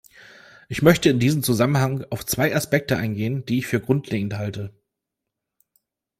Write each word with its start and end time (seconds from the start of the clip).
Ich 0.67 0.81
möchte 0.81 1.09
in 1.11 1.19
diesem 1.19 1.43
Zusammenhang 1.43 2.03
auf 2.09 2.25
zwei 2.25 2.55
Aspekte 2.55 2.97
eingehen, 2.97 3.45
die 3.45 3.59
ich 3.59 3.67
für 3.67 3.79
grundlegend 3.79 4.33
halte. 4.35 4.73